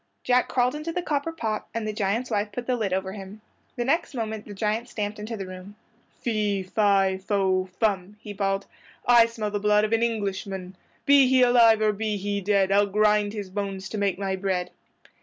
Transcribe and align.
Jack 0.23 0.47
crawled 0.49 0.73
into 0.73 0.91
the 0.91 1.03
copper 1.03 1.31
pot 1.31 1.67
and 1.75 1.87
the 1.87 1.93
giant's 1.93 2.31
wife 2.31 2.51
put 2.51 2.65
the 2.65 2.75
lid 2.75 2.91
over 2.91 3.11
him. 3.13 3.39
The 3.75 3.85
next 3.85 4.15
moment 4.15 4.47
the 4.47 4.53
giant 4.55 4.89
stamped 4.89 5.19
into 5.19 5.37
the 5.37 5.45
room. 5.45 5.75
"Fee, 6.21 6.63
fi, 6.63 7.19
fo, 7.19 7.65
fum," 7.79 8.17
he 8.19 8.33
bawled, 8.33 8.65
"I 9.05 9.27
smell 9.27 9.51
the 9.51 9.59
blood 9.59 9.83
of 9.85 9.93
an 9.93 10.01
Englishman; 10.01 10.75
Be 11.05 11.27
he 11.27 11.43
alive 11.43 11.81
or 11.81 11.93
be 11.93 12.17
he 12.17 12.41
dead, 12.41 12.71
I'll 12.71 12.87
grind 12.87 13.33
his 13.33 13.51
bones 13.51 13.87
to 13.89 13.99
make 13.99 14.17
my 14.17 14.35
bread!" 14.35 14.71